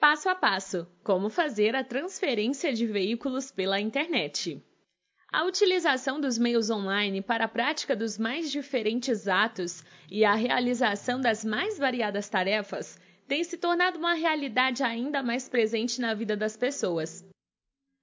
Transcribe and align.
Passo 0.00 0.28
a 0.28 0.34
passo: 0.34 0.86
como 1.02 1.28
fazer 1.28 1.74
a 1.74 1.82
transferência 1.82 2.72
de 2.72 2.86
veículos 2.86 3.50
pela 3.50 3.80
internet. 3.80 4.62
A 5.32 5.44
utilização 5.44 6.20
dos 6.20 6.38
meios 6.38 6.70
online 6.70 7.20
para 7.20 7.46
a 7.46 7.48
prática 7.48 7.96
dos 7.96 8.16
mais 8.16 8.50
diferentes 8.50 9.26
atos 9.26 9.84
e 10.08 10.24
a 10.24 10.34
realização 10.34 11.20
das 11.20 11.44
mais 11.44 11.78
variadas 11.78 12.28
tarefas 12.28 12.96
tem 13.26 13.42
se 13.42 13.58
tornado 13.58 13.98
uma 13.98 14.14
realidade 14.14 14.84
ainda 14.84 15.20
mais 15.20 15.48
presente 15.48 16.00
na 16.00 16.14
vida 16.14 16.36
das 16.36 16.56
pessoas. 16.56 17.27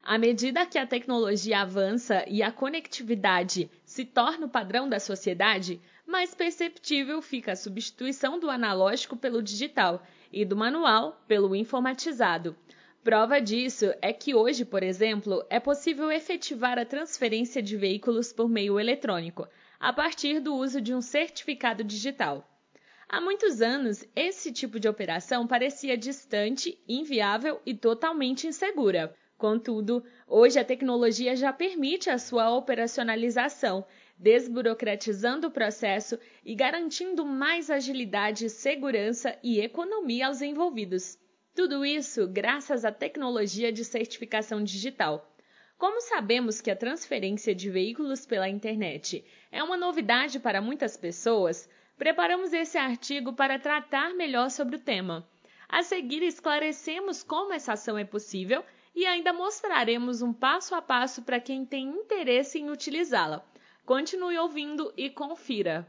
À 0.07 0.19
medida 0.19 0.67
que 0.67 0.77
a 0.77 0.85
tecnologia 0.85 1.61
avança 1.61 2.23
e 2.27 2.43
a 2.43 2.51
conectividade 2.51 3.71
se 3.83 4.05
torna 4.05 4.45
o 4.45 4.49
padrão 4.49 4.87
da 4.87 4.99
sociedade, 4.99 5.81
mais 6.05 6.35
perceptível 6.35 7.23
fica 7.23 7.53
a 7.53 7.55
substituição 7.55 8.39
do 8.39 8.47
analógico 8.47 9.17
pelo 9.17 9.41
digital 9.41 10.05
e 10.31 10.45
do 10.45 10.55
manual 10.55 11.19
pelo 11.27 11.55
informatizado. 11.55 12.55
Prova 13.03 13.41
disso 13.41 13.91
é 13.99 14.13
que 14.13 14.35
hoje, 14.35 14.63
por 14.63 14.83
exemplo, 14.83 15.43
é 15.49 15.59
possível 15.59 16.11
efetivar 16.11 16.77
a 16.77 16.85
transferência 16.85 17.59
de 17.59 17.75
veículos 17.75 18.31
por 18.31 18.47
meio 18.47 18.79
eletrônico, 18.79 19.47
a 19.79 19.91
partir 19.91 20.39
do 20.39 20.53
uso 20.53 20.79
de 20.79 20.93
um 20.93 21.01
certificado 21.01 21.83
digital. 21.83 22.47
Há 23.09 23.19
muitos 23.19 23.59
anos, 23.59 24.05
esse 24.15 24.51
tipo 24.51 24.79
de 24.79 24.87
operação 24.87 25.47
parecia 25.47 25.97
distante, 25.97 26.77
inviável 26.87 27.59
e 27.65 27.73
totalmente 27.73 28.45
insegura. 28.45 29.15
Contudo, 29.45 30.03
hoje 30.27 30.57
a 30.57 30.65
tecnologia 30.65 31.35
já 31.35 31.53
permite 31.53 32.09
a 32.09 32.17
sua 32.17 32.49
operacionalização, 32.49 33.85
desburocratizando 34.17 35.45
o 35.45 35.51
processo 35.51 36.17
e 36.43 36.55
garantindo 36.55 37.23
mais 37.23 37.69
agilidade, 37.69 38.49
segurança 38.49 39.37
e 39.43 39.59
economia 39.59 40.25
aos 40.25 40.41
envolvidos. 40.41 41.15
Tudo 41.53 41.85
isso 41.85 42.27
graças 42.27 42.83
à 42.83 42.91
tecnologia 42.91 43.71
de 43.71 43.85
certificação 43.85 44.63
digital. 44.63 45.31
Como 45.77 46.01
sabemos 46.01 46.59
que 46.59 46.71
a 46.71 46.75
transferência 46.75 47.53
de 47.53 47.69
veículos 47.69 48.25
pela 48.25 48.49
internet 48.49 49.23
é 49.51 49.61
uma 49.61 49.77
novidade 49.77 50.39
para 50.39 50.59
muitas 50.59 50.97
pessoas, 50.97 51.69
preparamos 51.95 52.51
esse 52.51 52.79
artigo 52.79 53.31
para 53.31 53.59
tratar 53.59 54.15
melhor 54.15 54.49
sobre 54.49 54.77
o 54.77 54.79
tema. 54.79 55.23
A 55.69 55.83
seguir, 55.83 56.23
esclarecemos 56.23 57.21
como 57.21 57.53
essa 57.53 57.73
ação 57.73 57.95
é 57.95 58.03
possível 58.03 58.63
e 58.95 59.05
ainda 59.05 59.33
mostraremos 59.33 60.21
um 60.21 60.31
passo 60.31 60.73
a 60.73 60.81
passo 60.81 61.21
para 61.21 61.39
quem 61.39 61.65
tem 61.65 61.89
interesse 61.89 62.59
em 62.59 62.69
utilizá-la. 62.69 63.45
Continue 63.85 64.37
ouvindo 64.37 64.93
e 64.95 65.09
confira. 65.09 65.85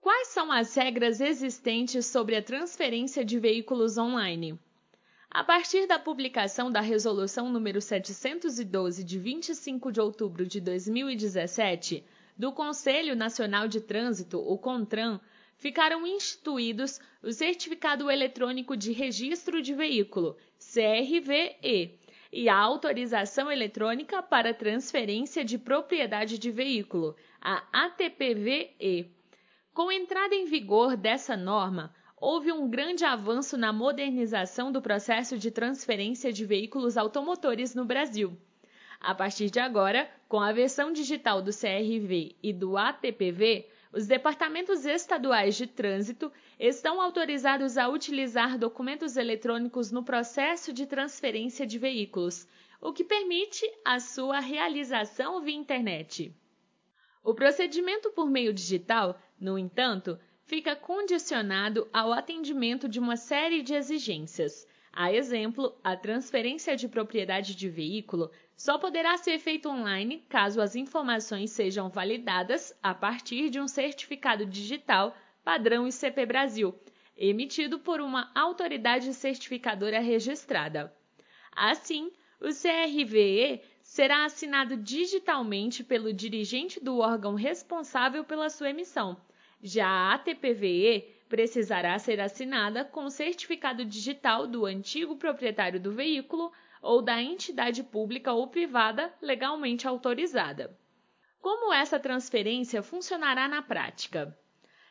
Quais 0.00 0.28
são 0.28 0.52
as 0.52 0.74
regras 0.74 1.20
existentes 1.20 2.06
sobre 2.06 2.36
a 2.36 2.42
transferência 2.42 3.24
de 3.24 3.38
veículos 3.40 3.98
online? 3.98 4.58
A 5.28 5.42
partir 5.42 5.86
da 5.86 5.98
publicação 5.98 6.70
da 6.70 6.80
Resolução 6.80 7.50
número 7.50 7.80
712 7.80 9.02
de 9.02 9.18
25 9.18 9.90
de 9.90 10.00
outubro 10.00 10.46
de 10.46 10.60
2017 10.60 12.04
do 12.38 12.52
Conselho 12.52 13.16
Nacional 13.16 13.66
de 13.66 13.80
Trânsito, 13.80 14.38
o 14.38 14.56
CONTRAN, 14.56 15.20
ficaram 15.56 16.06
instituídos 16.06 17.00
o 17.22 17.32
Certificado 17.32 18.10
Eletrônico 18.10 18.76
de 18.76 18.92
Registro 18.92 19.60
de 19.60 19.74
Veículo, 19.74 20.36
CRVE, 20.58 21.98
e 22.32 22.48
a 22.48 22.56
autorização 22.56 23.50
eletrônica 23.50 24.22
para 24.22 24.54
transferência 24.54 25.44
de 25.44 25.58
propriedade 25.58 26.38
de 26.38 26.50
veículo, 26.50 27.16
a 27.40 27.62
ATPVE. 27.72 29.10
Com 29.72 29.92
entrada 29.92 30.34
em 30.34 30.46
vigor 30.46 30.96
dessa 30.96 31.36
norma, 31.36 31.94
houve 32.16 32.50
um 32.50 32.68
grande 32.68 33.04
avanço 33.04 33.56
na 33.56 33.72
modernização 33.72 34.72
do 34.72 34.80
processo 34.80 35.36
de 35.36 35.50
transferência 35.50 36.32
de 36.32 36.44
veículos 36.44 36.96
automotores 36.96 37.74
no 37.74 37.84
Brasil. 37.84 38.36
A 39.00 39.14
partir 39.14 39.50
de 39.50 39.60
agora, 39.60 40.10
com 40.28 40.40
a 40.40 40.52
versão 40.52 40.92
digital 40.92 41.42
do 41.42 41.50
CRV 41.50 42.34
e 42.42 42.52
do 42.52 42.76
ATPV, 42.76 43.68
os 43.92 44.06
departamentos 44.06 44.84
estaduais 44.84 45.56
de 45.56 45.66
trânsito 45.66 46.32
estão 46.58 47.00
autorizados 47.00 47.78
a 47.78 47.88
utilizar 47.88 48.58
documentos 48.58 49.16
eletrônicos 49.16 49.90
no 49.90 50.02
processo 50.02 50.72
de 50.72 50.86
transferência 50.86 51.66
de 51.66 51.78
veículos, 51.78 52.46
o 52.80 52.92
que 52.92 53.04
permite 53.04 53.64
a 53.84 53.98
sua 54.00 54.40
realização 54.40 55.40
via 55.40 55.54
internet. 55.54 56.34
O 57.22 57.34
procedimento 57.34 58.10
por 58.10 58.30
meio 58.30 58.52
digital, 58.52 59.20
no 59.40 59.58
entanto, 59.58 60.18
fica 60.44 60.76
condicionado 60.76 61.88
ao 61.92 62.12
atendimento 62.12 62.88
de 62.88 63.00
uma 63.00 63.16
série 63.16 63.62
de 63.62 63.74
exigências. 63.74 64.66
A 64.92 65.12
exemplo, 65.12 65.76
a 65.82 65.96
transferência 65.96 66.76
de 66.76 66.88
propriedade 66.88 67.54
de 67.54 67.68
veículo 67.68 68.30
só 68.56 68.78
poderá 68.78 69.16
ser 69.18 69.38
feito 69.38 69.68
online 69.68 70.24
caso 70.28 70.60
as 70.60 70.74
informações 70.74 71.50
sejam 71.50 71.90
validadas 71.90 72.76
a 72.82 72.94
partir 72.94 73.50
de 73.50 73.60
um 73.60 73.68
certificado 73.68 74.46
digital 74.46 75.14
padrão 75.44 75.86
ICP 75.86 76.24
Brasil, 76.24 76.74
emitido 77.16 77.78
por 77.78 78.00
uma 78.00 78.30
autoridade 78.34 79.12
certificadora 79.12 80.00
registrada. 80.00 80.92
Assim, 81.54 82.10
o 82.40 82.48
CRVE 82.48 83.60
será 83.82 84.24
assinado 84.24 84.76
digitalmente 84.76 85.84
pelo 85.84 86.12
dirigente 86.12 86.82
do 86.82 86.98
órgão 86.98 87.34
responsável 87.34 88.24
pela 88.24 88.50
sua 88.50 88.70
emissão. 88.70 89.16
Já 89.62 89.86
a 89.86 90.14
ATPVE 90.14 91.14
precisará 91.28 91.98
ser 91.98 92.20
assinada 92.20 92.84
com 92.84 93.04
o 93.04 93.10
certificado 93.10 93.84
digital 93.84 94.46
do 94.46 94.66
antigo 94.66 95.16
proprietário 95.16 95.80
do 95.80 95.92
veículo 95.92 96.52
ou 96.80 97.02
da 97.02 97.22
entidade 97.22 97.82
pública 97.82 98.32
ou 98.32 98.48
privada 98.48 99.12
legalmente 99.20 99.86
autorizada. 99.86 100.76
Como 101.40 101.72
essa 101.72 101.98
transferência 101.98 102.82
funcionará 102.82 103.46
na 103.46 103.62
prática? 103.62 104.36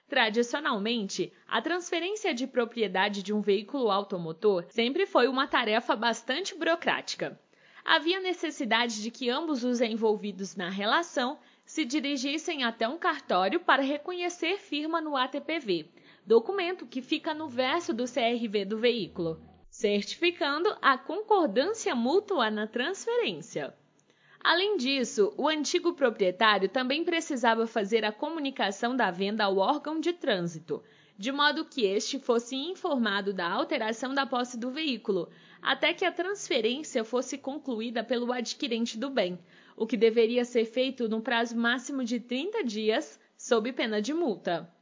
Tradicionalmente, 0.08 1.34
a 1.48 1.62
transferência 1.62 2.34
de 2.34 2.46
propriedade 2.46 3.24
de 3.24 3.34
um 3.34 3.42
veículo 3.42 3.90
automotor 3.90 4.66
sempre 4.70 5.06
foi 5.06 5.28
uma 5.28 5.48
tarefa 5.48 5.96
bastante 5.96 6.56
burocrática. 6.56 7.40
Havia 7.84 8.20
necessidade 8.20 9.02
de 9.02 9.10
que 9.12 9.30
ambos 9.30 9.64
os 9.64 9.82
envolvidos 9.82 10.56
na 10.56 10.70
relação 10.70 11.40
se 11.66 11.84
dirigissem 11.84 12.64
até 12.64 12.88
um 12.88 12.98
cartório 12.98 13.60
para 13.60 13.82
reconhecer 13.82 14.58
firma 14.58 15.02
no 15.02 15.16
ATPV, 15.16 15.90
documento 16.26 16.86
que 16.86 17.02
fica 17.02 17.34
no 17.34 17.48
verso 17.48 17.94
do 17.94 18.06
CRV 18.06 18.66
do 18.66 18.78
veículo, 18.78 19.42
certificando 19.76 20.74
a 20.82 20.98
concordância 20.98 21.94
mútua 21.94 22.50
na 22.50 22.66
transferência. 22.66 23.76
Além 24.42 24.78
disso, 24.78 25.34
o 25.36 25.50
antigo 25.50 25.92
proprietário 25.92 26.70
também 26.70 27.04
precisava 27.04 27.68
fazer 27.68 28.06
a 28.06 28.12
comunicação 28.12 28.96
da 28.96 29.12
venda 29.12 29.44
ao 29.44 29.58
órgão 29.58 30.00
de 30.00 30.14
trânsito, 30.14 30.82
de 31.18 31.30
modo 31.30 31.66
que 31.66 31.86
este 31.86 32.18
fosse 32.18 32.56
informado 32.56 33.34
da 33.34 33.52
alteração 33.52 34.14
da 34.14 34.26
posse 34.26 34.58
do 34.58 34.72
veículo, 34.72 35.30
até 35.62 35.94
que 35.94 36.06
a 36.06 36.12
transferência 36.12 37.04
fosse 37.04 37.38
concluída 37.38 38.02
pelo 38.02 38.32
adquirente 38.32 38.98
do 38.98 39.10
bem, 39.10 39.38
o 39.76 39.86
que 39.86 39.98
deveria 39.98 40.46
ser 40.46 40.64
feito 40.64 41.10
no 41.10 41.22
prazo 41.22 41.58
máximo 41.58 42.02
de 42.02 42.18
30 42.22 42.64
dias, 42.64 43.20
sob 43.38 43.74
pena 43.74 44.02
de 44.02 44.14
multa. 44.14 44.74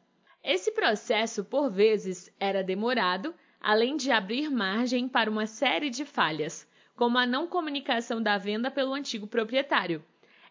Esse 0.43 0.71
processo, 0.71 1.43
por 1.43 1.71
vezes, 1.71 2.31
era 2.39 2.63
demorado 2.63 3.33
além 3.63 3.95
de 3.95 4.11
abrir 4.11 4.51
margem 4.51 5.07
para 5.07 5.31
uma 5.31 5.47
série 5.47 5.89
de 5.89 6.03
falhas, 6.03 6.67
como 6.97 7.17
a 7.17 7.25
não 7.25 7.47
comunicação 7.47 8.21
da 8.21 8.37
venda 8.37 8.69
pelo 8.69 8.93
antigo 8.93 9.25
proprietário. 9.25 10.03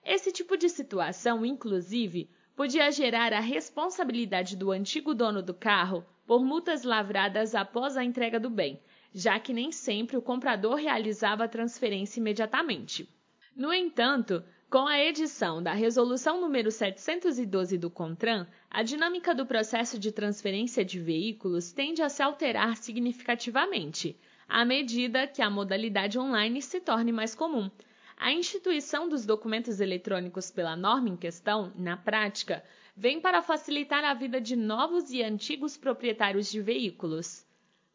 Esse 0.02 0.32
tipo 0.32 0.56
de 0.56 0.70
situação, 0.70 1.44
inclusive, 1.44 2.30
podia 2.56 2.90
gerar 2.90 3.34
a 3.34 3.38
responsabilidade 3.38 4.56
do 4.56 4.70
antigo 4.70 5.14
dono 5.14 5.42
do 5.42 5.52
carro 5.52 6.02
por 6.26 6.42
multas 6.42 6.84
lavradas 6.84 7.54
após 7.54 7.98
a 7.98 8.02
entrega 8.02 8.40
do 8.40 8.48
bem, 8.48 8.80
já 9.12 9.38
que 9.38 9.52
nem 9.52 9.70
sempre 9.70 10.16
o 10.16 10.22
comprador 10.22 10.76
realizava 10.76 11.44
a 11.44 11.48
transferência 11.48 12.18
imediatamente. 12.18 13.06
No 13.54 13.74
entanto, 13.74 14.42
com 14.72 14.86
a 14.86 14.98
edição 14.98 15.62
da 15.62 15.74
Resolução 15.74 16.40
número 16.40 16.70
712 16.70 17.76
do 17.76 17.90
CONTRAN, 17.90 18.46
a 18.70 18.82
dinâmica 18.82 19.34
do 19.34 19.44
processo 19.44 19.98
de 19.98 20.10
transferência 20.10 20.82
de 20.82 20.98
veículos 20.98 21.72
tende 21.72 22.00
a 22.00 22.08
se 22.08 22.22
alterar 22.22 22.78
significativamente, 22.78 24.18
à 24.48 24.64
medida 24.64 25.26
que 25.26 25.42
a 25.42 25.50
modalidade 25.50 26.18
online 26.18 26.62
se 26.62 26.80
torne 26.80 27.12
mais 27.12 27.34
comum. 27.34 27.70
A 28.16 28.32
instituição 28.32 29.10
dos 29.10 29.26
documentos 29.26 29.78
eletrônicos 29.78 30.50
pela 30.50 30.74
norma 30.74 31.10
em 31.10 31.18
questão, 31.18 31.70
na 31.76 31.98
prática, 31.98 32.64
vem 32.96 33.20
para 33.20 33.42
facilitar 33.42 34.02
a 34.02 34.14
vida 34.14 34.40
de 34.40 34.56
novos 34.56 35.10
e 35.10 35.22
antigos 35.22 35.76
proprietários 35.76 36.50
de 36.50 36.62
veículos. 36.62 37.46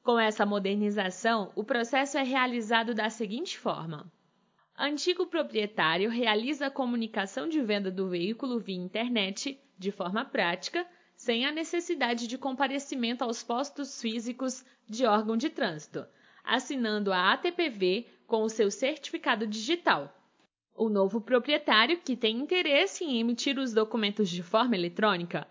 Com 0.03 0.19
essa 0.19 0.45
modernização, 0.45 1.51
o 1.55 1.63
processo 1.63 2.19
é 2.19 2.23
realizado 2.23 2.93
da 2.93 3.09
seguinte 3.09 3.57
forma: 3.57 4.05
Antigo 4.79 5.25
proprietário 5.25 6.07
realiza 6.07 6.67
a 6.67 6.71
comunicação 6.71 7.49
de 7.49 7.59
venda 7.61 7.89
do 7.89 8.07
veículo 8.07 8.59
via 8.59 8.75
internet, 8.75 9.59
de 9.75 9.91
forma 9.91 10.23
prática, 10.23 10.85
sem 11.15 11.47
a 11.47 11.51
necessidade 11.51 12.27
de 12.27 12.37
comparecimento 12.37 13.23
aos 13.23 13.41
postos 13.41 13.99
físicos 13.99 14.63
de 14.87 15.03
órgão 15.03 15.35
de 15.35 15.49
trânsito. 15.49 16.05
assinando 16.43 17.11
a 17.11 17.33
ATPV 17.33 18.05
com 18.25 18.43
o 18.43 18.49
seu 18.49 18.71
certificado 18.71 19.45
digital. 19.45 20.13
O 20.73 20.89
novo 20.89 21.19
proprietário 21.19 21.99
que 21.99 22.15
tem 22.15 22.37
interesse 22.37 23.03
em 23.03 23.19
emitir 23.19 23.57
os 23.59 23.73
documentos 23.73 24.29
de 24.29 24.41
forma 24.41 24.75
eletrônica, 24.75 25.47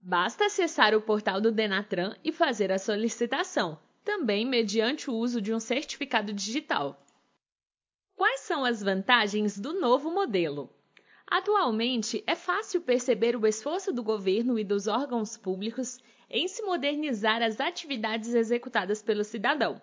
basta 0.00 0.44
acessar 0.44 0.94
o 0.94 1.00
portal 1.00 1.40
do 1.40 1.50
Denatran 1.50 2.14
e 2.22 2.30
fazer 2.30 2.70
a 2.70 2.78
solicitação, 2.78 3.80
também 4.04 4.46
mediante 4.46 5.10
o 5.10 5.14
uso 5.14 5.40
de 5.40 5.52
um 5.52 5.58
certificado 5.58 6.32
digital. 6.32 7.02
São 8.48 8.64
as 8.64 8.82
vantagens 8.82 9.60
do 9.60 9.78
novo 9.78 10.10
modelo? 10.10 10.70
Atualmente, 11.26 12.24
é 12.26 12.34
fácil 12.34 12.80
perceber 12.80 13.36
o 13.36 13.46
esforço 13.46 13.92
do 13.92 14.02
governo 14.02 14.58
e 14.58 14.64
dos 14.64 14.86
órgãos 14.86 15.36
públicos 15.36 15.98
em 16.30 16.48
se 16.48 16.62
modernizar 16.62 17.42
as 17.42 17.60
atividades 17.60 18.32
executadas 18.32 19.02
pelo 19.02 19.22
cidadão. 19.22 19.78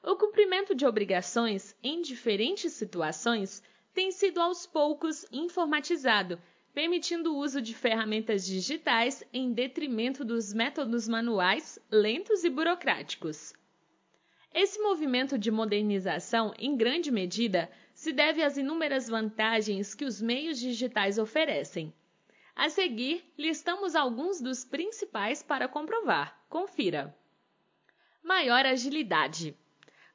O 0.00 0.14
cumprimento 0.14 0.76
de 0.76 0.86
obrigações 0.86 1.74
em 1.82 2.02
diferentes 2.02 2.72
situações 2.74 3.60
tem 3.92 4.12
sido 4.12 4.40
aos 4.40 4.64
poucos 4.64 5.26
informatizado, 5.32 6.40
permitindo 6.72 7.34
o 7.34 7.38
uso 7.38 7.60
de 7.60 7.74
ferramentas 7.74 8.46
digitais 8.46 9.24
em 9.32 9.52
detrimento 9.52 10.24
dos 10.24 10.52
métodos 10.54 11.08
manuais 11.08 11.80
lentos 11.90 12.44
e 12.44 12.48
burocráticos. 12.48 13.52
Esse 14.54 14.78
movimento 14.78 15.36
de 15.36 15.50
modernização, 15.50 16.54
em 16.56 16.76
grande 16.76 17.10
medida, 17.10 17.68
se 18.04 18.12
deve 18.12 18.42
às 18.42 18.58
inúmeras 18.58 19.08
vantagens 19.08 19.94
que 19.94 20.04
os 20.04 20.20
meios 20.20 20.60
digitais 20.60 21.16
oferecem. 21.16 21.90
A 22.54 22.68
seguir, 22.68 23.24
listamos 23.38 23.96
alguns 23.96 24.42
dos 24.42 24.62
principais 24.62 25.42
para 25.42 25.66
comprovar. 25.66 26.38
Confira. 26.50 27.16
Maior 28.22 28.66
agilidade. 28.66 29.56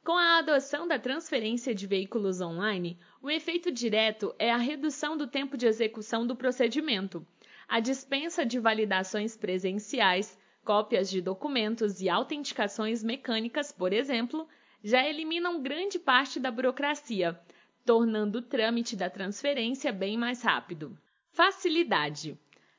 Com 0.04 0.12
a 0.12 0.38
adoção 0.38 0.88
da 0.88 1.00
transferência 1.00 1.74
de 1.74 1.88
veículos 1.88 2.40
online, 2.40 3.00
o 3.24 3.30
efeito 3.32 3.72
direto 3.72 4.36
é 4.38 4.52
a 4.52 4.58
redução 4.58 5.18
do 5.18 5.26
tempo 5.26 5.58
de 5.58 5.66
execução 5.66 6.28
do 6.28 6.36
procedimento, 6.36 7.26
a 7.68 7.80
dispensa 7.80 8.46
de 8.46 8.60
validações 8.60 9.36
presenciais, 9.36 10.38
cópias 10.64 11.10
de 11.10 11.22
documentos 11.22 12.02
e 12.02 12.08
autenticações 12.08 13.04
mecânicas, 13.04 13.72
por 13.72 13.94
exemplo, 13.94 14.48
já 14.84 15.04
eliminam 15.04 15.60
grande 15.60 15.98
parte 15.98 16.40
da 16.40 16.52
burocracia, 16.52 17.40
tornando 17.86 18.40
o 18.40 18.42
trâmite 18.42 18.96
da 18.96 19.10
transferência 19.10 19.92
bem 19.92 20.18
mais 20.18 20.42
rápido. 20.42 20.98
Facilidade. 21.31 22.38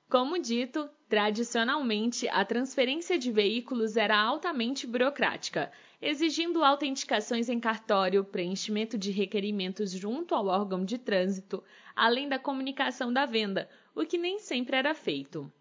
Como 0.08 0.38
dito, 0.40 0.90
tradicionalmente 1.08 2.28
a 2.28 2.44
transferência 2.44 3.16
de 3.18 3.30
veículos 3.30 3.96
era 3.96 4.20
altamente 4.20 4.86
burocrática, 4.86 5.70
exigindo 6.02 6.64
autenticações 6.64 7.48
em 7.48 7.60
cartório, 7.60 8.24
preenchimento 8.24 8.98
de 8.98 9.10
requerimentos 9.10 9.92
junto 9.92 10.34
ao 10.34 10.46
órgão 10.46 10.84
de 10.84 10.98
trânsito, 10.98 11.62
além 11.94 12.28
da 12.28 12.38
comunicação 12.38 13.12
da 13.12 13.26
venda, 13.26 13.68
o 13.94 14.04
que 14.04 14.18
nem 14.18 14.38
sempre 14.38 14.76
era 14.76 14.94
feito. 14.94 15.52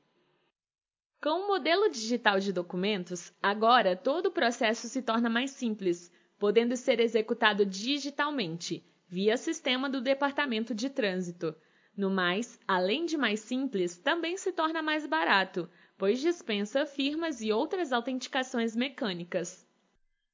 Com 1.21 1.41
o 1.41 1.47
modelo 1.47 1.89
digital 1.89 2.39
de 2.39 2.53
documentos, 2.53 3.33
agora 3.43 3.95
todo 3.95 4.27
o 4.27 4.31
processo 4.31 4.87
se 4.87 5.01
torna 5.01 5.29
mais 5.29 5.51
simples, 5.51 6.11
podendo 6.39 6.77
ser 6.77 6.99
executado 7.01 7.65
digitalmente, 7.65 8.81
via 9.09 9.35
sistema 9.37 9.89
do 9.89 9.99
Departamento 9.99 10.73
de 10.75 10.87
Trânsito. 10.87 11.55
No 11.97 12.11
mais, 12.11 12.59
além 12.67 13.05
de 13.05 13.17
mais 13.17 13.39
simples, 13.39 13.97
também 13.97 14.37
se 14.37 14.51
torna 14.51 14.83
mais 14.83 15.07
barato, 15.07 15.67
pois 15.97 16.21
dispensa 16.21 16.85
firmas 16.85 17.41
e 17.41 17.51
outras 17.51 17.91
autenticações 17.91 18.75
mecânicas. 18.75 19.67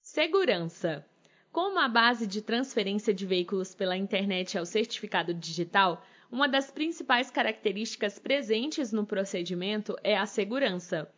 Segurança. 0.01 1.05
Como 1.51 1.79
a 1.79 1.87
base 1.87 2.27
de 2.27 2.41
transferência 2.41 3.13
de 3.13 3.25
veículos 3.25 3.73
pela 3.73 3.95
internet 3.95 4.57
é 4.57 4.61
o 4.61 4.65
certificado 4.65 5.33
digital, 5.33 6.05
uma 6.29 6.49
das 6.49 6.69
principais 6.69 7.31
características 7.31 8.19
presentes 8.19 8.91
no 8.91 9.05
procedimento 9.05 9.95
é 10.03 10.17
a 10.17 10.25
segurança. 10.25 11.09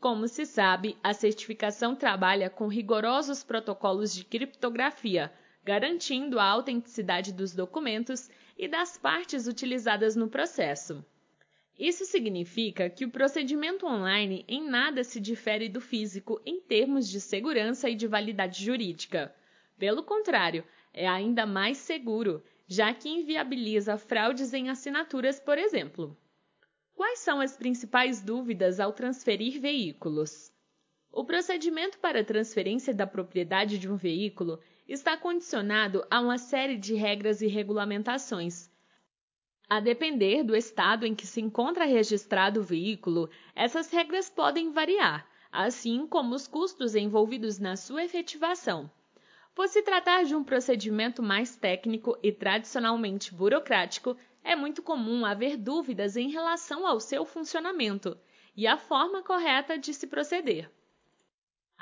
Como 0.00 0.26
se 0.26 0.46
sabe, 0.46 0.96
a 1.02 1.12
certificação 1.12 1.94
trabalha 1.94 2.48
com 2.48 2.66
rigorosos 2.68 3.44
protocolos 3.44 4.14
de 4.14 4.24
criptografia, 4.24 5.30
garantindo 5.64 6.38
a 6.38 6.44
autenticidade 6.44 7.32
dos 7.32 7.54
documentos 7.54 8.28
e 8.58 8.66
das 8.66 8.98
partes 8.98 9.46
utilizadas 9.46 10.16
no 10.16 10.28
processo. 10.28 11.04
Isso 11.78 12.04
significa 12.04 12.90
que 12.90 13.04
o 13.04 13.10
procedimento 13.10 13.86
online 13.86 14.44
em 14.46 14.68
nada 14.68 15.02
se 15.02 15.18
difere 15.18 15.68
do 15.68 15.80
físico 15.80 16.40
em 16.44 16.60
termos 16.60 17.08
de 17.08 17.20
segurança 17.20 17.88
e 17.88 17.94
de 17.94 18.06
validade 18.06 18.64
jurídica. 18.64 19.34
Pelo 19.78 20.02
contrário, 20.02 20.64
é 20.92 21.08
ainda 21.08 21.46
mais 21.46 21.78
seguro, 21.78 22.42
já 22.66 22.92
que 22.92 23.08
inviabiliza 23.08 23.96
fraudes 23.96 24.52
em 24.52 24.68
assinaturas, 24.68 25.40
por 25.40 25.58
exemplo. 25.58 26.16
Quais 26.94 27.20
são 27.20 27.40
as 27.40 27.56
principais 27.56 28.22
dúvidas 28.22 28.78
ao 28.78 28.92
transferir 28.92 29.60
veículos? 29.60 30.52
O 31.10 31.24
procedimento 31.24 31.98
para 31.98 32.24
transferência 32.24 32.94
da 32.94 33.06
propriedade 33.06 33.78
de 33.78 33.90
um 33.90 33.96
veículo 33.96 34.60
está 34.88 35.16
condicionado 35.16 36.04
a 36.10 36.20
uma 36.20 36.38
série 36.38 36.76
de 36.76 36.94
regras 36.94 37.40
e 37.40 37.46
regulamentações. 37.46 38.70
A 39.68 39.80
depender 39.80 40.42
do 40.42 40.54
estado 40.54 41.06
em 41.06 41.14
que 41.14 41.26
se 41.26 41.40
encontra 41.40 41.84
registrado 41.84 42.60
o 42.60 42.64
veículo, 42.64 43.30
essas 43.54 43.90
regras 43.90 44.28
podem 44.28 44.70
variar, 44.70 45.26
assim 45.50 46.06
como 46.06 46.34
os 46.34 46.46
custos 46.46 46.94
envolvidos 46.94 47.58
na 47.58 47.76
sua 47.76 48.04
efetivação. 48.04 48.90
Por 49.54 49.68
se 49.68 49.82
tratar 49.82 50.24
de 50.24 50.34
um 50.34 50.42
procedimento 50.42 51.22
mais 51.22 51.56
técnico 51.56 52.18
e 52.22 52.32
tradicionalmente 52.32 53.34
burocrático, 53.34 54.16
é 54.42 54.56
muito 54.56 54.82
comum 54.82 55.24
haver 55.24 55.56
dúvidas 55.56 56.16
em 56.16 56.30
relação 56.30 56.86
ao 56.86 56.98
seu 56.98 57.24
funcionamento 57.24 58.18
e 58.56 58.66
à 58.66 58.76
forma 58.76 59.22
correta 59.22 59.78
de 59.78 59.94
se 59.94 60.06
proceder. 60.06 60.70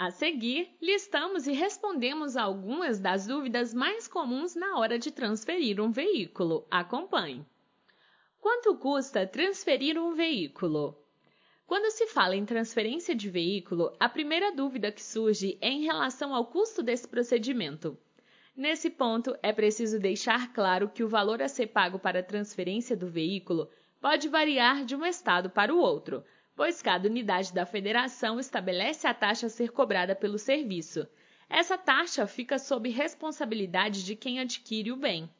A 0.00 0.10
seguir, 0.10 0.74
listamos 0.80 1.46
e 1.46 1.52
respondemos 1.52 2.34
algumas 2.34 2.98
das 2.98 3.26
dúvidas 3.26 3.74
mais 3.74 4.08
comuns 4.08 4.54
na 4.54 4.78
hora 4.78 4.98
de 4.98 5.10
transferir 5.10 5.78
um 5.78 5.90
veículo. 5.90 6.66
Acompanhe. 6.70 7.44
Quanto 8.40 8.74
custa 8.78 9.26
transferir 9.26 9.98
um 9.98 10.14
veículo? 10.14 10.96
Quando 11.66 11.92
se 11.92 12.06
fala 12.06 12.34
em 12.34 12.46
transferência 12.46 13.14
de 13.14 13.28
veículo, 13.28 13.94
a 14.00 14.08
primeira 14.08 14.50
dúvida 14.50 14.90
que 14.90 15.02
surge 15.02 15.58
é 15.60 15.68
em 15.68 15.82
relação 15.82 16.34
ao 16.34 16.46
custo 16.46 16.82
desse 16.82 17.06
procedimento. 17.06 17.94
Nesse 18.56 18.88
ponto, 18.88 19.36
é 19.42 19.52
preciso 19.52 20.00
deixar 20.00 20.50
claro 20.54 20.88
que 20.88 21.04
o 21.04 21.08
valor 21.08 21.42
a 21.42 21.48
ser 21.48 21.66
pago 21.66 21.98
para 21.98 22.20
a 22.20 22.24
transferência 22.24 22.96
do 22.96 23.06
veículo 23.06 23.68
pode 24.00 24.30
variar 24.30 24.82
de 24.82 24.96
um 24.96 25.04
estado 25.04 25.50
para 25.50 25.74
o 25.74 25.78
outro, 25.78 26.24
pois 26.54 26.82
cada 26.82 27.08
unidade 27.08 27.50
da 27.52 27.64
federação 27.64 28.38
estabelece 28.38 29.06
a 29.06 29.14
taxa 29.14 29.46
a 29.46 29.50
ser 29.50 29.70
cobrada 29.70 30.14
pelo 30.14 30.38
serviço. 30.38 31.08
Essa 31.48 31.78
taxa 31.78 32.26
fica 32.26 32.58
sob 32.58 32.90
responsabilidade 32.90 34.04
de 34.04 34.14
quem 34.14 34.40
adquire 34.40 34.92
o 34.92 34.96
bem. 34.96 35.30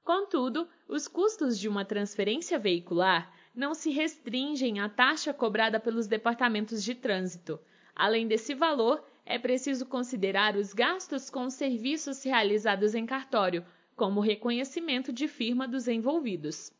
Contudo, 0.03 0.67
os 0.89 1.07
custos 1.07 1.57
de 1.57 1.69
uma 1.69 1.85
transferência 1.85 2.59
veicular 2.59 3.33
não 3.55 3.73
se 3.73 3.91
restringem 3.91 4.81
à 4.81 4.89
taxa 4.89 5.33
cobrada 5.33 5.79
pelos 5.79 6.05
departamentos 6.05 6.83
de 6.83 6.93
trânsito. 6.93 7.57
Além 7.95 8.27
desse 8.27 8.53
valor, 8.53 9.03
é 9.25 9.39
preciso 9.39 9.85
considerar 9.85 10.57
os 10.57 10.73
gastos 10.73 11.29
com 11.29 11.45
os 11.45 11.53
serviços 11.53 12.21
realizados 12.23 12.93
em 12.93 13.05
cartório, 13.05 13.65
como 13.95 14.19
reconhecimento 14.19 15.13
de 15.13 15.27
firma 15.29 15.65
dos 15.65 15.87
envolvidos. 15.87 16.73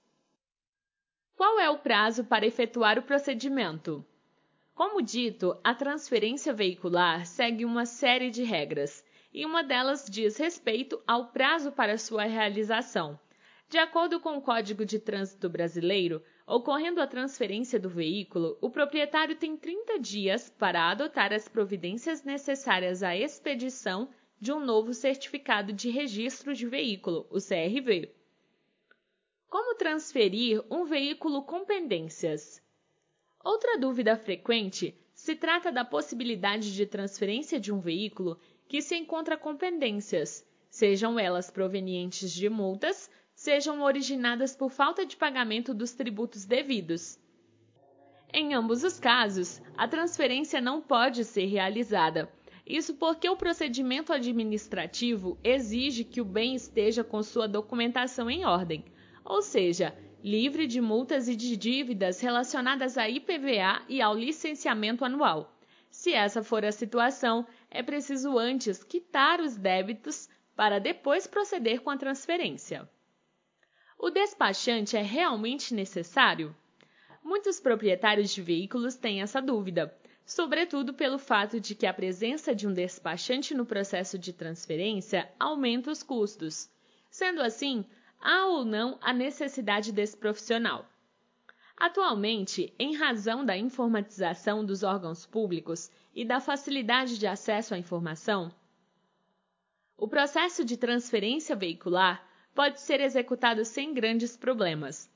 Qual 1.37 1.57
é 1.59 1.69
o 1.69 1.77
prazo 1.77 2.25
para 2.25 2.45
efetuar 2.45 2.99
o 2.99 3.03
procedimento? 3.03 4.05
Como 4.73 5.01
dito, 5.01 5.59
a 5.63 5.75
transferência 5.75 6.53
veicular 6.53 7.25
segue 7.25 7.65
uma 7.65 7.85
série 7.85 8.29
de 8.29 8.43
regras, 8.43 9.03
e 9.33 9.45
uma 9.45 9.63
delas 9.63 10.05
diz 10.09 10.37
respeito 10.37 11.01
ao 11.07 11.27
prazo 11.27 11.71
para 11.71 11.97
sua 11.97 12.23
realização. 12.23 13.19
De 13.69 13.77
acordo 13.77 14.19
com 14.19 14.37
o 14.37 14.41
Código 14.41 14.85
de 14.85 14.99
Trânsito 14.99 15.49
Brasileiro, 15.49 16.21
ocorrendo 16.45 16.99
a 16.99 17.07
transferência 17.07 17.79
do 17.79 17.89
veículo, 17.89 18.57
o 18.59 18.69
proprietário 18.69 19.35
tem 19.35 19.55
30 19.55 19.99
dias 19.99 20.49
para 20.49 20.89
adotar 20.89 21.31
as 21.31 21.47
providências 21.47 22.23
necessárias 22.23 23.01
à 23.01 23.15
expedição 23.15 24.09
de 24.39 24.51
um 24.51 24.59
novo 24.59 24.93
certificado 24.93 25.71
de 25.71 25.89
registro 25.89 26.53
de 26.53 26.67
veículo, 26.67 27.27
o 27.29 27.37
CRV. 27.37 28.13
Como 29.47 29.75
transferir 29.75 30.63
um 30.69 30.83
veículo 30.83 31.43
com 31.43 31.63
pendências? 31.63 32.60
Outra 33.43 33.77
dúvida 33.77 34.15
frequente 34.15 34.95
se 35.13 35.35
trata 35.35 35.71
da 35.71 35.83
possibilidade 35.83 36.73
de 36.73 36.85
transferência 36.85 37.59
de 37.59 37.71
um 37.71 37.79
veículo 37.79 38.39
que 38.67 38.81
se 38.81 38.95
encontra 38.95 39.35
com 39.35 39.55
pendências, 39.55 40.45
sejam 40.69 41.19
elas 41.19 41.49
provenientes 41.49 42.31
de 42.31 42.49
multas, 42.49 43.09
sejam 43.33 43.81
originadas 43.81 44.55
por 44.55 44.69
falta 44.69 45.05
de 45.05 45.17
pagamento 45.17 45.73
dos 45.73 45.91
tributos 45.91 46.45
devidos. 46.45 47.19
Em 48.33 48.53
ambos 48.53 48.83
os 48.83 48.99
casos, 48.99 49.61
a 49.75 49.87
transferência 49.87 50.61
não 50.61 50.79
pode 50.79 51.25
ser 51.25 51.45
realizada. 51.45 52.31
Isso 52.65 52.93
porque 52.93 53.27
o 53.27 53.35
procedimento 53.35 54.13
administrativo 54.13 55.37
exige 55.43 56.03
que 56.03 56.21
o 56.21 56.25
bem 56.25 56.55
esteja 56.55 57.03
com 57.03 57.21
sua 57.23 57.47
documentação 57.47 58.29
em 58.29 58.45
ordem, 58.45 58.85
ou 59.25 59.41
seja, 59.41 59.93
livre 60.23 60.67
de 60.67 60.79
multas 60.79 61.27
e 61.27 61.35
de 61.35 61.57
dívidas 61.57 62.19
relacionadas 62.19 62.97
à 62.97 63.09
IPVA 63.09 63.83
e 63.89 64.01
ao 64.01 64.15
licenciamento 64.15 65.03
anual. 65.03 65.51
Se 65.89 66.13
essa 66.13 66.43
for 66.43 66.63
a 66.63 66.71
situação, 66.71 67.45
é 67.69 67.81
preciso 67.81 68.37
antes 68.37 68.83
quitar 68.83 69.41
os 69.41 69.57
débitos 69.57 70.29
para 70.55 70.79
depois 70.79 71.25
proceder 71.25 71.81
com 71.81 71.89
a 71.89 71.97
transferência. 71.97 72.87
O 73.97 74.09
despachante 74.09 74.95
é 74.95 75.01
realmente 75.01 75.73
necessário? 75.73 76.55
Muitos 77.23 77.59
proprietários 77.59 78.31
de 78.31 78.41
veículos 78.41 78.95
têm 78.95 79.21
essa 79.21 79.41
dúvida, 79.41 79.95
sobretudo 80.25 80.93
pelo 80.93 81.19
fato 81.19 81.59
de 81.59 81.75
que 81.75 81.85
a 81.85 81.93
presença 81.93 82.55
de 82.55 82.67
um 82.67 82.73
despachante 82.73 83.53
no 83.53 83.65
processo 83.65 84.17
de 84.17 84.33
transferência 84.33 85.29
aumenta 85.39 85.91
os 85.91 86.01
custos. 86.01 86.69
Sendo 87.09 87.41
assim, 87.41 87.85
há 88.21 88.45
ou 88.45 88.63
não 88.63 88.97
a 89.01 89.11
necessidade 89.11 89.91
desse 89.91 90.15
profissional. 90.15 90.85
Atualmente, 91.75 92.73
em 92.77 92.95
razão 92.95 93.43
da 93.43 93.57
informatização 93.57 94.63
dos 94.63 94.83
órgãos 94.83 95.25
públicos 95.25 95.89
e 96.13 96.23
da 96.23 96.39
facilidade 96.39 97.17
de 97.17 97.25
acesso 97.25 97.73
à 97.73 97.77
informação, 97.77 98.53
o 99.97 100.07
processo 100.07 100.63
de 100.63 100.77
transferência 100.77 101.55
veicular 101.55 102.27
pode 102.53 102.81
ser 102.81 102.99
executado 103.01 103.63
sem 103.63 103.93
grandes 103.93 104.35
problemas. 104.35 105.09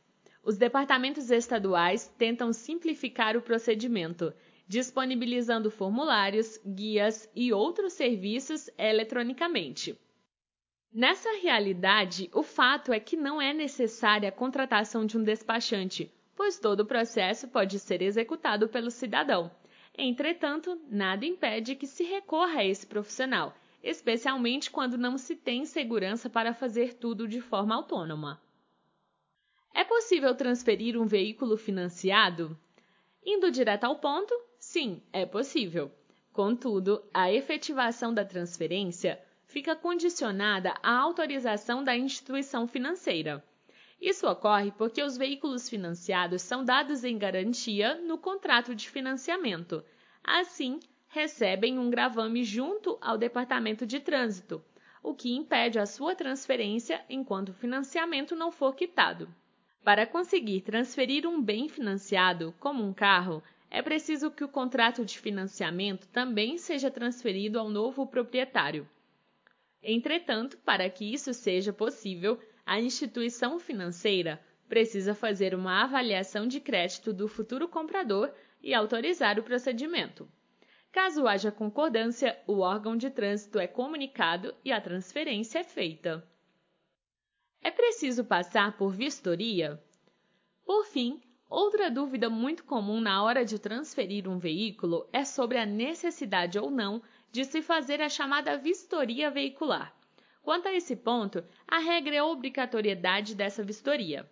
Os 0.43 0.57
departamentos 0.57 1.31
estaduais 1.31 2.07
tentam 2.17 2.53
simplificar 2.53 3.35
o 3.35 3.41
procedimento, 3.41 4.33
disponibilizando 4.67 5.71
formulários, 5.71 6.59
guias 6.65 7.29
e 7.35 7.51
outros 7.51 7.93
serviços 7.93 8.69
eletronicamente. 8.77 9.99
Nessa 10.97 11.29
realidade, 11.41 12.29
o 12.33 12.41
fato 12.41 12.93
é 12.93 13.01
que 13.01 13.17
não 13.17 13.41
é 13.41 13.53
necessária 13.53 14.29
a 14.29 14.31
contratação 14.31 15.05
de 15.05 15.17
um 15.17 15.23
despachante, 15.25 16.09
pois 16.33 16.57
todo 16.57 16.79
o 16.79 16.85
processo 16.85 17.49
pode 17.49 17.79
ser 17.79 18.01
executado 18.01 18.69
pelo 18.69 18.89
cidadão. 18.89 19.51
Entretanto, 19.97 20.81
nada 20.89 21.25
impede 21.25 21.75
que 21.75 21.85
se 21.85 22.05
recorra 22.05 22.59
a 22.59 22.65
esse 22.65 22.87
profissional, 22.87 23.53
especialmente 23.83 24.71
quando 24.71 24.97
não 24.97 25.17
se 25.17 25.35
tem 25.35 25.65
segurança 25.65 26.29
para 26.29 26.53
fazer 26.53 26.93
tudo 26.93 27.27
de 27.27 27.41
forma 27.41 27.75
autônoma. 27.75 28.41
É 29.73 29.83
possível 29.83 30.33
transferir 30.33 30.97
um 30.97 31.05
veículo 31.05 31.57
financiado? 31.57 32.57
Indo 33.21 33.51
direto 33.51 33.83
ao 33.83 33.97
ponto, 33.97 34.33
sim, 34.57 35.03
é 35.11 35.25
possível. 35.25 35.91
Contudo, 36.31 37.03
a 37.13 37.29
efetivação 37.29 38.13
da 38.13 38.23
transferência 38.23 39.21
fica 39.55 39.73
condicionada 39.73 40.73
à 40.83 40.97
autorização 40.97 41.81
da 41.81 41.95
instituição 41.95 42.67
financeira. 42.67 43.41
Isso 44.01 44.27
ocorre 44.27 44.69
porque 44.73 45.01
os 45.01 45.15
veículos 45.15 45.69
financiados 45.69 46.41
são 46.41 46.65
dados 46.65 47.05
em 47.05 47.17
garantia 47.17 47.95
no 48.01 48.17
contrato 48.17 48.75
de 48.75 48.89
financiamento. 48.89 49.81
Assim, 50.21 50.77
recebem 51.07 51.79
um 51.79 51.89
gravame 51.89 52.43
junto 52.43 52.97
ao 52.99 53.17
Departamento 53.17 53.85
de 53.85 53.97
Trânsito, 54.01 54.61
o 55.01 55.13
que 55.13 55.33
impede 55.33 55.79
a 55.79 55.85
sua 55.85 56.13
transferência 56.13 57.01
enquanto 57.09 57.49
o 57.49 57.53
financiamento 57.53 58.35
não 58.35 58.51
for 58.51 58.75
quitado. 58.75 59.33
Para 59.85 60.05
conseguir 60.05 60.63
transferir 60.63 61.25
um 61.25 61.41
bem 61.41 61.69
financiado, 61.69 62.53
como 62.59 62.83
um 62.83 62.93
carro, 62.93 63.41
é 63.71 63.81
preciso 63.81 64.29
que 64.29 64.43
o 64.43 64.49
contrato 64.49 65.05
de 65.05 65.17
financiamento 65.17 66.09
também 66.09 66.57
seja 66.57 66.91
transferido 66.91 67.57
ao 67.57 67.69
novo 67.69 68.05
proprietário. 68.05 68.85
Entretanto, 69.87 70.57
para 70.65 70.89
que 70.89 71.13
isso 71.13 71.31
seja 71.31 71.71
possível, 71.71 72.39
a 72.65 72.81
instituição 72.81 73.59
financeira 73.59 74.43
precisa 74.67 75.13
fazer 75.13 75.53
uma 75.53 75.83
avaliação 75.83 76.47
de 76.47 76.59
crédito 76.59 77.13
do 77.13 77.27
futuro 77.27 77.67
comprador 77.67 78.33
e 78.63 78.73
autorizar 78.73 79.37
o 79.37 79.43
procedimento. 79.43 80.27
Caso 80.91 81.27
haja 81.27 81.51
concordância, 81.51 82.35
o 82.47 82.61
órgão 82.61 82.97
de 82.97 83.11
trânsito 83.11 83.59
é 83.59 83.67
comunicado 83.67 84.55
e 84.65 84.71
a 84.71 84.81
transferência 84.81 85.59
é 85.59 85.63
feita. 85.63 86.27
É 87.61 87.69
preciso 87.69 88.25
passar 88.25 88.75
por 88.77 88.91
vistoria? 88.91 89.79
Por 90.65 90.85
fim, 90.87 91.21
outra 91.47 91.91
dúvida 91.91 92.27
muito 92.27 92.63
comum 92.63 92.99
na 92.99 93.21
hora 93.23 93.45
de 93.45 93.59
transferir 93.59 94.27
um 94.27 94.39
veículo 94.39 95.07
é 95.13 95.23
sobre 95.23 95.59
a 95.59 95.65
necessidade 95.65 96.57
ou 96.57 96.71
não 96.71 97.03
de 97.35 97.43
se 97.43 97.61
fazer 97.61 98.01
a 98.01 98.07
chamada 98.07 98.57
vistoria 98.57 99.29
veicular. 99.29 99.93
Quanto 100.41 100.69
a 100.69 100.73
esse 100.73 100.95
ponto, 100.95 101.43
a 101.67 101.79
regra 101.79 102.15
é 102.15 102.19
a 102.19 102.25
obrigatoriedade 102.25 103.35
dessa 103.35 103.61
vistoria. 103.61 104.25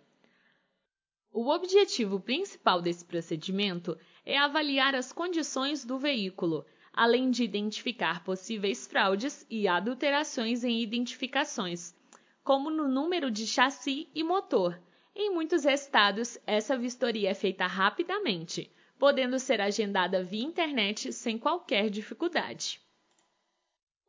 O 1.30 1.50
objetivo 1.50 2.18
principal 2.18 2.80
desse 2.80 3.04
procedimento 3.04 3.94
é 4.24 4.38
avaliar 4.38 4.94
as 4.94 5.12
condições 5.12 5.84
do 5.84 5.98
veículo, 5.98 6.64
além 6.94 7.30
de 7.30 7.44
identificar 7.44 8.24
possíveis 8.24 8.86
fraudes 8.86 9.46
e 9.50 9.68
adulterações 9.68 10.64
em 10.64 10.80
identificações, 10.80 11.94
como 12.42 12.70
no 12.70 12.88
número 12.88 13.30
de 13.30 13.46
chassi 13.46 14.08
e 14.14 14.24
motor. 14.24 14.80
Em 15.14 15.30
muitos 15.30 15.66
estados, 15.66 16.38
essa 16.46 16.74
vistoria 16.74 17.28
é 17.28 17.34
feita 17.34 17.66
rapidamente, 17.66 18.72
podendo 18.98 19.38
ser 19.38 19.60
agendada 19.60 20.24
via 20.24 20.42
internet 20.42 21.12
sem 21.12 21.38
qualquer 21.38 21.90
dificuldade. 21.90 22.82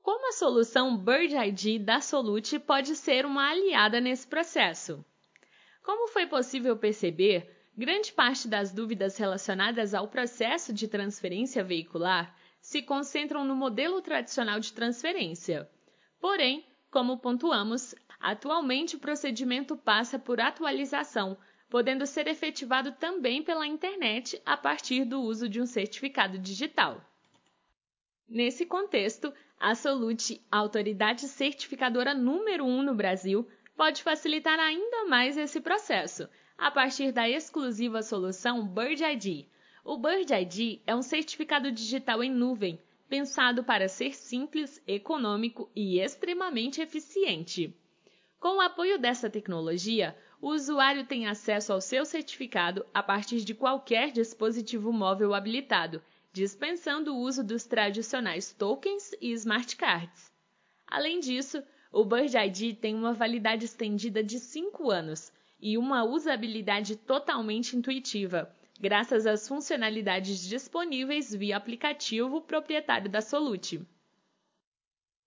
Como 0.06 0.30
a 0.30 0.34
solução 0.34 0.96
Bird 0.96 1.34
ID 1.34 1.84
da 1.84 2.00
Solute 2.00 2.60
pode 2.60 2.96
ser 2.96 3.26
uma 3.26 3.50
aliada 3.50 4.00
nesse 4.00 4.28
processo? 4.28 5.04
Como 5.82 6.08
foi 6.10 6.28
possível 6.28 6.78
perceber, 6.78 7.68
grande 7.76 8.14
parte 8.14 8.48
das 8.48 8.72
dúvidas 8.72 9.18
relacionadas 9.18 9.96
ao 9.96 10.08
processo 10.08 10.72
de 10.72 10.88
transferência 10.88 11.64
veicular 11.64 12.38
se 12.62 12.84
concentram 12.84 13.44
no 13.44 13.56
modelo 13.56 14.00
tradicional 14.00 14.60
de 14.60 14.74
transferência. 14.74 15.68
Porém, 16.20 16.64
como 16.92 17.18
pontuamos, 17.18 17.96
atualmente 18.20 18.98
o 18.98 19.00
procedimento 19.00 19.76
passa 19.76 20.20
por 20.20 20.40
atualização, 20.40 21.36
podendo 21.68 22.06
ser 22.06 22.28
efetivado 22.28 22.92
também 22.92 23.42
pela 23.42 23.66
internet 23.66 24.40
a 24.46 24.56
partir 24.56 25.04
do 25.04 25.20
uso 25.20 25.50
de 25.50 25.60
um 25.60 25.66
certificado 25.66 26.38
digital. 26.38 27.02
Nesse 28.28 28.66
contexto, 28.66 29.34
a 29.60 29.76
Solute, 29.76 30.42
a 30.52 30.58
autoridade 30.58 31.28
certificadora 31.28 32.14
número 32.14 32.66
1 32.66 32.68
um 32.68 32.82
no 32.82 32.96
Brasil, 32.96 33.48
pode 33.78 34.02
facilitar 34.02 34.60
ainda 34.60 35.06
mais 35.06 35.38
esse 35.38 35.62
processo, 35.62 36.28
a 36.58 36.72
partir 36.72 37.12
da 37.12 37.30
exclusiva 37.30 38.02
solução 38.02 38.68
Bird 38.68 39.04
ID. 39.04 39.46
O 39.84 39.98
Bird 39.98 40.34
ID 40.34 40.82
é 40.88 40.96
um 40.96 41.02
certificado 41.02 41.72
digital 41.72 42.24
em 42.24 42.32
nuvem 42.32 42.80
pensado 43.08 43.64
para 43.64 43.88
ser 43.88 44.16
simples, 44.16 44.82
econômico 44.88 45.70
e 45.76 46.00
extremamente 46.00 46.82
eficiente. 46.82 47.74
Com 48.40 48.58
o 48.58 48.62
apoio 48.62 48.98
dessa 48.98 49.30
tecnologia, 49.30 50.18
o 50.42 50.50
usuário 50.50 51.06
tem 51.06 51.28
acesso 51.28 51.72
ao 51.72 51.80
seu 51.80 52.06
certificado 52.06 52.86
a 52.94 53.04
partir 53.04 53.42
de 53.42 53.54
qualquer 53.54 54.12
dispositivo 54.12 54.92
móvel 54.92 55.34
habilitado, 55.34 56.02
dispensando 56.36 57.16
o 57.16 57.18
uso 57.18 57.42
dos 57.42 57.66
tradicionais 57.66 58.52
tokens 58.52 59.14
e 59.22 59.32
smart 59.32 59.74
cards. 59.78 60.30
Além 60.86 61.22
disso, 61.22 61.64
o 61.90 62.04
Bird 62.04 62.36
ID 62.36 62.78
tem 62.78 62.94
uma 62.94 63.14
validade 63.14 63.64
estendida 63.64 64.22
de 64.22 64.38
5 64.38 64.92
anos 64.92 65.32
e 65.62 65.78
uma 65.78 66.04
usabilidade 66.04 66.98
totalmente 66.98 67.78
intuitiva, 67.78 68.54
graças 68.78 69.26
às 69.26 69.48
funcionalidades 69.48 70.42
disponíveis 70.42 71.34
via 71.34 71.56
aplicativo 71.56 72.42
proprietário 72.42 73.10
da 73.10 73.22
Solute. 73.22 73.88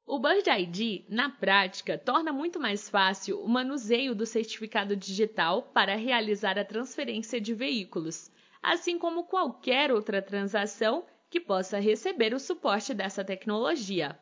O 0.04 0.18
Bird 0.18 0.46
ID, 0.46 1.06
na 1.08 1.30
prática, 1.30 1.96
torna 1.96 2.34
muito 2.34 2.60
mais 2.60 2.86
fácil 2.86 3.40
o 3.42 3.48
manuseio 3.48 4.14
do 4.14 4.26
certificado 4.26 4.94
digital 4.94 5.62
para 5.62 5.96
realizar 5.96 6.58
a 6.58 6.64
transferência 6.66 7.40
de 7.40 7.54
veículos, 7.54 8.30
assim 8.72 8.98
como 8.98 9.25
qualquer 9.25 9.90
outra 9.90 10.20
transação 10.20 11.06
que 11.30 11.40
possa 11.40 11.78
receber 11.78 12.34
o 12.34 12.38
suporte 12.38 12.92
dessa 12.92 13.25
tecnologia. 13.25 14.18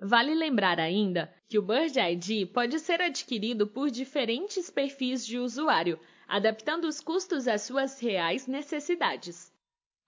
Vale 0.00 0.34
lembrar 0.34 0.78
ainda 0.78 1.32
que 1.48 1.58
o 1.58 1.62
Bird 1.62 1.98
ID 1.98 2.50
pode 2.52 2.78
ser 2.78 3.02
adquirido 3.02 3.66
por 3.66 3.90
diferentes 3.90 4.70
perfis 4.70 5.26
de 5.26 5.38
usuário, 5.38 5.98
adaptando 6.26 6.86
os 6.86 7.00
custos 7.00 7.46
às 7.48 7.62
suas 7.62 7.98
reais 7.98 8.46
necessidades. 8.46 9.52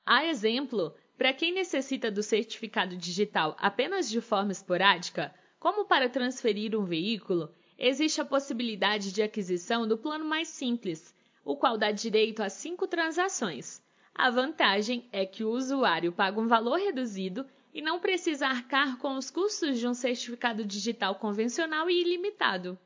A 0.06 0.24
exemplo, 0.24 0.94
para 1.18 1.32
quem 1.32 1.52
necessita 1.52 2.10
do 2.10 2.22
certificado 2.22 2.96
digital 2.96 3.56
apenas 3.58 4.08
de 4.08 4.20
forma 4.20 4.52
esporádica, 4.52 5.34
como 5.58 5.84
para 5.84 6.08
transferir 6.08 6.78
um 6.78 6.84
veículo, 6.84 7.52
existe 7.76 8.20
a 8.20 8.24
possibilidade 8.24 9.12
de 9.12 9.22
aquisição 9.22 9.86
do 9.86 9.98
plano 9.98 10.24
mais 10.24 10.48
simples, 10.48 11.11
o 11.44 11.56
qual 11.56 11.76
dá 11.76 11.90
direito 11.90 12.42
a 12.42 12.48
cinco 12.48 12.86
transações. 12.86 13.82
A 14.14 14.30
vantagem 14.30 15.08
é 15.10 15.24
que 15.24 15.42
o 15.42 15.50
usuário 15.50 16.12
paga 16.12 16.40
um 16.40 16.46
valor 16.46 16.78
reduzido 16.78 17.46
e 17.72 17.80
não 17.80 17.98
precisa 17.98 18.46
arcar 18.46 18.98
com 18.98 19.16
os 19.16 19.30
custos 19.30 19.78
de 19.78 19.86
um 19.86 19.94
certificado 19.94 20.64
digital 20.64 21.14
convencional 21.14 21.88
e 21.88 22.00
ilimitado. 22.00 22.78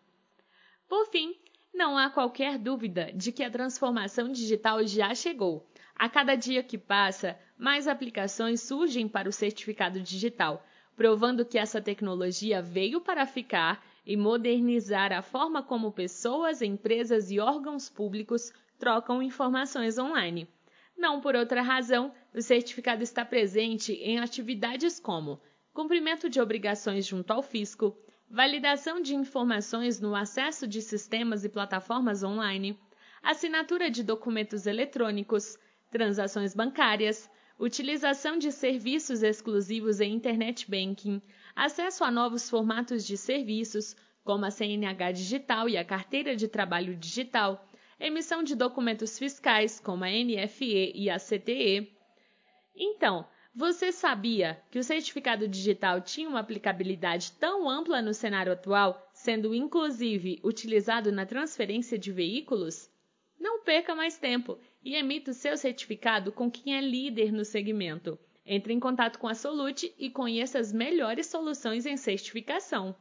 Por 0.89 1.07
fim, 1.07 1.35
não 1.75 1.99
há 1.99 2.09
qualquer 2.09 2.59
dúvida 2.59 3.11
de 3.13 3.33
que 3.33 3.43
a 3.43 3.51
transformação 3.51 4.31
digital 4.31 4.87
já 4.87 5.15
chegou. 5.15 5.69
A 5.95 6.09
cada 6.09 6.37
dia 6.37 6.63
que 6.63 6.79
passa, 6.79 7.39
mais 7.59 7.89
aplicações 7.89 8.61
surgem 8.61 9.09
para 9.09 9.29
o 9.29 9.33
certificado 9.33 10.01
digital, 10.01 10.65
provando 10.95 11.45
que 11.45 11.59
essa 11.59 11.83
tecnologia 11.83 12.63
veio 12.63 13.01
para 13.01 13.27
ficar 13.27 13.85
e 14.07 14.17
modernizar 14.17 15.13
a 15.13 15.21
forma 15.21 15.63
como 15.63 15.91
pessoas, 15.91 16.63
empresas 16.63 17.31
e 17.31 17.41
órgãos 17.41 17.91
públicos 17.91 18.53
trocam 18.79 19.23
informações 19.23 19.99
online. 19.99 20.49
Não 20.97 21.21
por 21.21 21.35
outra 21.35 21.61
razão, 21.61 22.13
o 22.33 22.41
certificado 22.41 23.03
está 23.03 23.25
presente 23.25 23.93
em 23.95 24.19
atividades 24.19 25.01
como 25.01 25.41
cumprimento 25.75 26.31
de 26.31 26.41
obrigações 26.41 27.05
junto 27.05 27.31
ao 27.33 27.43
fisco, 27.43 27.95
validação 28.31 29.01
de 29.01 29.15
informações 29.15 30.01
no 30.01 30.15
acesso 30.15 30.67
de 30.67 30.81
sistemas 30.81 31.45
e 31.45 31.49
plataformas 31.49 32.23
online, 32.23 32.79
assinatura 33.23 33.91
de 33.91 34.03
documentos 34.03 34.67
eletrônicos, 34.67 35.59
transações 35.91 36.55
bancárias, 36.55 37.29
utilização 37.59 38.39
de 38.39 38.53
serviços 38.53 39.23
exclusivos 39.23 40.01
em 40.01 40.15
Internet 40.15 40.71
Banking, 40.71 41.21
acesso 41.57 42.05
a 42.05 42.11
novos 42.11 42.51
formatos 42.51 43.07
de 43.07 43.17
serviços, 43.17 43.97
como 44.23 44.45
a 44.45 44.51
CNH 44.51 45.13
digital 45.13 45.69
e 45.71 45.79
a 45.79 45.85
carteira 45.85 46.37
de 46.37 46.47
trabalho 46.47 46.95
digital, 46.95 47.67
emissão 47.99 48.43
de 48.43 48.55
documentos 48.55 49.19
fiscais, 49.19 49.81
como 49.81 50.05
a 50.05 50.09
NFE 50.09 50.93
e 50.95 51.09
a 51.09 51.19
CTE. 51.19 51.91
Então, 52.77 53.27
você 53.55 53.91
sabia 53.91 54.63
que 54.71 54.79
o 54.79 54.85
certificado 54.85 55.49
digital 55.49 56.03
tinha 56.03 56.29
uma 56.29 56.41
aplicabilidade 56.41 57.33
tão 57.41 57.71
ampla 57.71 58.03
no 58.03 58.13
cenário 58.13 58.53
atual, 58.53 59.11
sendo 59.15 59.55
inclusive 59.55 60.39
utilizado 60.45 61.11
na 61.11 61.25
transferência 61.25 61.99
de 61.99 62.13
veículos? 62.13 62.91
Não 63.41 63.63
perca 63.63 63.95
mais 63.95 64.19
tempo 64.19 64.59
e 64.85 64.95
emita 64.95 65.31
o 65.31 65.35
seu 65.35 65.57
certificado 65.57 66.31
com 66.33 66.51
quem 66.51 66.77
é 66.77 66.83
líder 66.83 67.33
no 67.33 67.47
segmento. 67.47 68.19
Entre 68.47 68.73
em 68.73 68.79
contato 68.79 69.19
com 69.19 69.27
a 69.27 69.35
Solute 69.35 69.93
e 69.99 70.09
conheça 70.09 70.59
as 70.59 70.73
melhores 70.73 71.27
soluções 71.27 71.85
em 71.85 71.97
certificação. 71.97 72.95